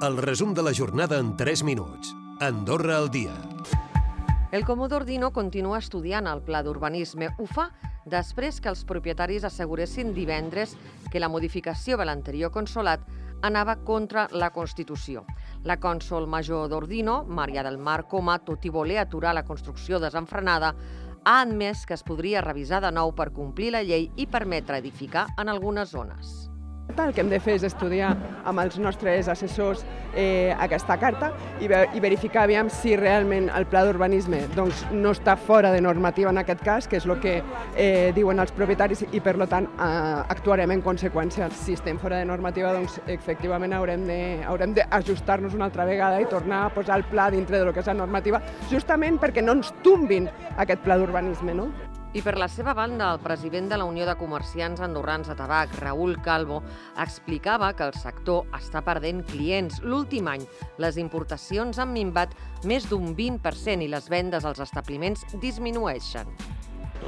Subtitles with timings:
[0.00, 2.14] El resum de la jornada en 3 minuts.
[2.38, 3.32] Andorra al dia.
[4.52, 7.32] El Comú d'Ordino continua estudiant el pla d'urbanisme.
[7.34, 7.64] Ho fa
[8.06, 10.76] després que els propietaris asseguressin divendres
[11.10, 13.02] que la modificació de l'anterior consolat
[13.42, 15.24] anava contra la Constitució.
[15.66, 20.76] La cònsol major d'Ordino, Maria del Mar Coma, tot i voler aturar la construcció desenfrenada,
[21.24, 25.26] ha admès que es podria revisar de nou per complir la llei i permetre edificar
[25.36, 26.48] en algunes zones.
[26.96, 28.10] El que hem de fer és estudiar
[28.48, 29.84] amb els nostres assessors
[30.18, 35.12] eh, aquesta carta i, ver i verificar aviam si realment el pla d'urbanisme doncs, no
[35.14, 37.36] està fora de normativa en aquest cas, que és el que
[37.76, 39.90] eh, diuen els propietaris i per tant eh,
[40.34, 41.50] actuarem en conseqüència.
[41.54, 46.72] Si estem fora de normativa, doncs efectivament haurem d'ajustar-nos una altra vegada i tornar a
[46.74, 50.28] posar el pla dintre de lo que és la normativa, justament perquè no ens tombin
[50.56, 51.54] aquest pla d'urbanisme.
[51.54, 51.70] No?
[52.16, 55.74] I per la seva banda, el president de la Unió de Comerciants Andorrans de Tabac,
[55.82, 56.62] Raül Calvo,
[56.96, 59.82] explicava que el sector està perdent clients.
[59.84, 60.46] L'últim any,
[60.80, 62.32] les importacions han minvat
[62.64, 66.32] més d'un 20% i les vendes als establiments disminueixen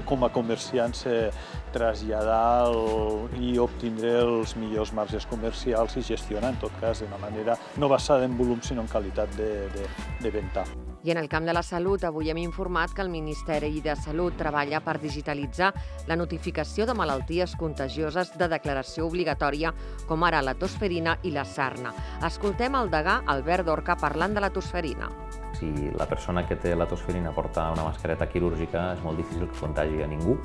[0.07, 1.33] com a comerciant ser
[1.75, 7.59] traslladar el, i obtindre els millors marges comercials i gestionar, en tot cas, d'una manera
[7.77, 9.91] no basada en volum, sinó en qualitat de, de,
[10.23, 10.65] de venda.
[11.03, 14.35] I en el camp de la salut, avui hem informat que el Ministeri de Salut
[14.37, 15.71] treballa per digitalitzar
[16.07, 19.73] la notificació de malalties contagioses de declaració obligatòria,
[20.07, 21.95] com ara la tosferina i la sarna.
[22.27, 25.09] Escoltem el degà Albert Dorca parlant de la tosferina.
[25.57, 29.57] Si la persona que té la tosferina porta una mascareta quirúrgica, és molt difícil que
[29.57, 30.37] contagi a ningú.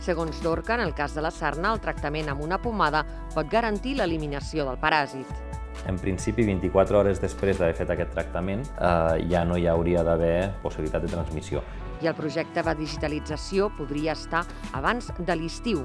[0.00, 3.94] Segons Dorca, en el cas de la sarna, el tractament amb una pomada pot garantir
[4.00, 5.49] l'eliminació del paràsit.
[5.88, 10.50] En principi, 24 hores després d'haver fet aquest tractament, eh, ja no hi hauria d'haver
[10.62, 11.62] possibilitat de transmissió.
[12.00, 15.84] I el projecte de digitalització podria estar abans de l'estiu.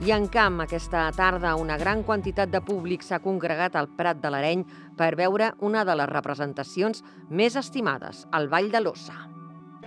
[0.00, 4.30] I en camp, aquesta tarda, una gran quantitat de públic s'ha congregat al Prat de
[4.32, 4.64] l'Areny
[4.96, 9.39] per veure una de les representacions més estimades, el Ball de l'Ossa.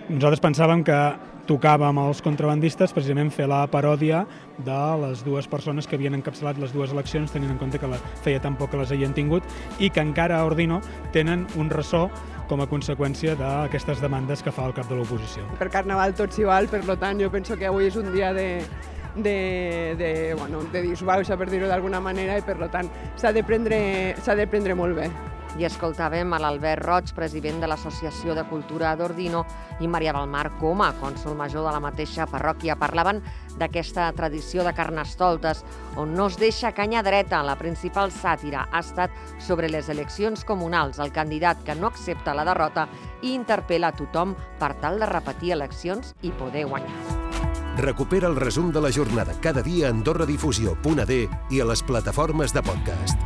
[0.04, 0.96] Nosaltres pensàvem que
[1.48, 4.24] tocava amb els contrabandistes precisament fer la paròdia
[4.66, 7.96] de les dues persones que havien encapçalat les dues eleccions, tenint en compte que la,
[8.24, 9.48] feia tan poc que les havien tingut
[9.80, 10.82] i que encara a Ordino
[11.16, 12.10] tenen un ressò
[12.50, 15.46] com a conseqüència d'aquestes demandes que fa el cap de l'oposició.
[15.56, 18.48] Per Carnaval tots igual, per tant jo penso que avui és un dia de,
[19.16, 19.38] de,
[19.96, 23.78] de, bueno, de disbauxa, per dir-ho d'alguna manera, i per tant s'ha de, prendre,
[24.20, 25.08] de prendre molt bé.
[25.54, 29.44] I escoltàvem a l'Albert Roig, president de l'Associació de Cultura d'Ordino,
[29.80, 32.74] i Maria del Mar Coma, cònsul major de la mateixa parròquia.
[32.80, 33.20] Parlaven
[33.58, 35.62] d'aquesta tradició de carnestoltes,
[35.96, 37.44] on no es deixa canya dreta.
[37.46, 42.46] La principal sàtira ha estat sobre les eleccions comunals, el candidat que no accepta la
[42.46, 42.88] derrota
[43.22, 47.22] i interpel·la tothom per tal de repetir eleccions i poder guanyar.
[47.78, 52.62] Recupera el resum de la jornada cada dia a AndorraDifusió.d i a les plataformes de
[52.62, 53.18] podcast.